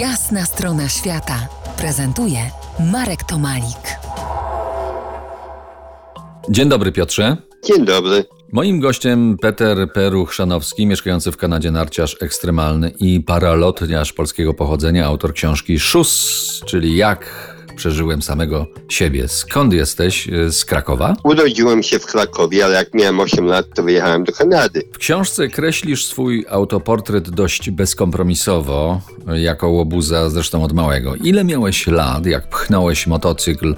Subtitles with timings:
[0.00, 1.48] Jasna strona świata
[1.78, 2.38] prezentuje
[2.92, 3.98] Marek Tomalik.
[6.50, 7.36] Dzień dobry, Piotrze.
[7.64, 8.24] Dzień dobry.
[8.52, 15.78] Moim gościem Peter Peruch-Szanowski, mieszkający w Kanadzie narciarz ekstremalny i paralotniarz polskiego pochodzenia, autor książki
[15.78, 19.28] Szus, czyli jak przeżyłem samego siebie.
[19.28, 20.28] Skąd jesteś?
[20.50, 21.16] Z Krakowa?
[21.24, 24.82] Urodziłem się w Krakowie, ale jak miałem 8 lat, to wyjechałem do Kanady.
[24.92, 29.00] W książce kreślisz swój autoportret dość bezkompromisowo,
[29.34, 31.14] jako łobuza zresztą od małego.
[31.14, 33.74] Ile miałeś lat, jak pchnąłeś motocykl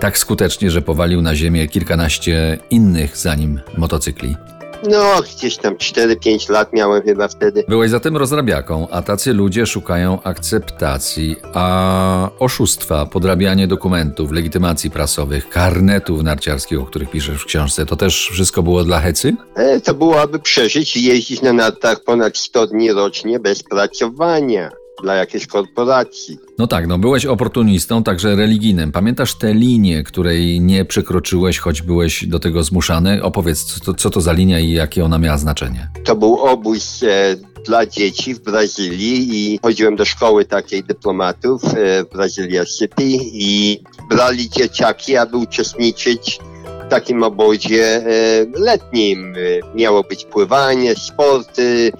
[0.00, 4.36] tak skutecznie, że powalił na ziemię kilkanaście innych za nim motocykli?
[4.82, 7.64] No, gdzieś tam 4-5 lat miałem chyba wtedy.
[7.68, 16.22] Byłeś zatem rozrabiaką, a tacy ludzie szukają akceptacji, a oszustwa, podrabianie dokumentów, legitymacji prasowych, karnetów
[16.22, 19.36] narciarskich, o których piszesz w książce, to też wszystko było dla hecy?
[19.54, 24.70] E, to było, aby przeżyć i jeździć na nartach ponad 100 dni rocznie bez pracowania
[25.02, 26.38] dla jakiejś korporacji.
[26.58, 28.92] No tak, no byłeś oportunistą, także religijnym.
[28.92, 33.22] Pamiętasz tę linię, której nie przekroczyłeś, choć byłeś do tego zmuszany?
[33.22, 35.88] Opowiedz, co to, co to za linia i jakie ona miała znaczenie?
[36.04, 42.04] To był obóz e, dla dzieci w Brazylii i chodziłem do szkoły takiej dyplomatów e,
[42.04, 46.38] w Brazylia City i brali dzieciaki, aby uczestniczyć
[46.86, 49.34] w takim obozie e, letnim.
[49.34, 51.92] E, Miało być pływanie, sporty,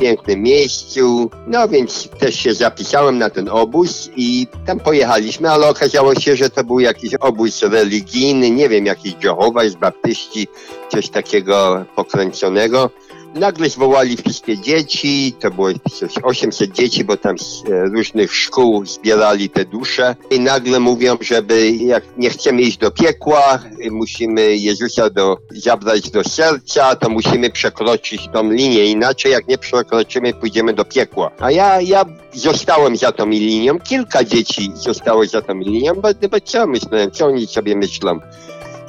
[0.00, 1.30] pięknym miejscu.
[1.46, 6.50] No więc też się zapisałem na ten obóz i tam pojechaliśmy, ale okazało się, że
[6.50, 10.48] to był jakiś obóz religijny, nie wiem, jakiś Jehowa z baptyści,
[10.92, 12.90] coś takiego pokręconego.
[13.34, 18.86] Nagle zwołali wszystkie dzieci, to było coś 800 dzieci, bo tam z e, różnych szkół
[18.86, 23.58] zbierali te dusze i nagle mówią, żeby jak nie chcemy iść do piekła,
[23.90, 30.34] musimy Jezusa do, zabrać do serca, to musimy przekroczyć tą linię, inaczej jak nie przekroczymy,
[30.34, 31.30] pójdziemy do piekła.
[31.40, 36.40] A ja, ja zostałem za tą linią, kilka dzieci zostało za tą linią, bo, bo
[36.40, 38.20] co myślałem, co oni sobie myślą.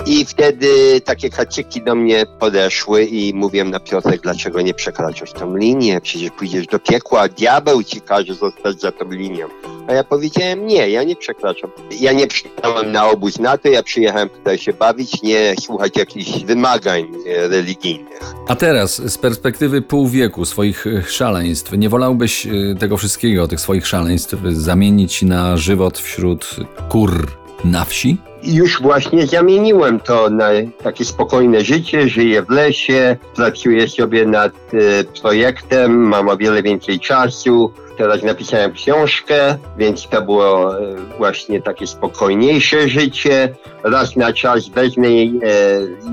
[0.05, 5.57] I wtedy takie kaczyki do mnie podeszły i mówiłem na Piotrek, dlaczego nie przekraczasz tą
[5.57, 6.01] linię?
[6.01, 9.47] Przecież pójdziesz do piekła, diabeł ci każe zostać za tą linią.
[9.87, 11.69] A ja powiedziałem, nie, ja nie przekraczam.
[11.99, 16.43] Ja nie przyjechałem na obóz na to, ja przyjechałem tutaj się bawić, nie słuchać jakichś
[16.43, 18.19] wymagań e, religijnych.
[18.47, 23.59] A teraz, z perspektywy pół wieku swoich e, szaleństw, nie wolałbyś e, tego wszystkiego, tych
[23.59, 26.55] swoich szaleństw, zamienić na żywot wśród
[26.89, 27.31] kur
[27.63, 28.17] na wsi?
[28.43, 30.49] Już właśnie zamieniłem to na
[30.83, 36.99] takie spokojne życie, żyję w lesie, pracuję sobie nad e, projektem, mam o wiele więcej
[36.99, 37.73] czasu.
[37.97, 43.55] Teraz napisałem książkę, więc to było e, właśnie takie spokojniejsze życie.
[43.83, 45.29] Raz na czas wezmę e,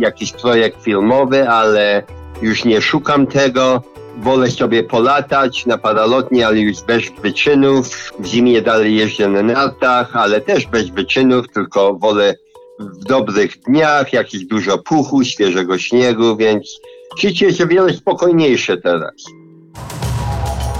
[0.00, 2.02] jakiś projekt filmowy, ale
[2.42, 3.82] już nie szukam tego.
[4.22, 8.12] Wolę sobie polatać na paralotni, ale już bez wyczynów.
[8.18, 12.34] W zimie dalej jeżdżę na nartach, ale też bez wyczynów, tylko wolę
[12.78, 16.80] w dobrych dniach, jakieś dużo puchu, świeżego śniegu, więc
[17.18, 19.14] życie jest o wiele spokojniejsze teraz.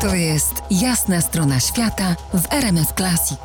[0.00, 3.38] To jest jasna strona świata w RMS Classic.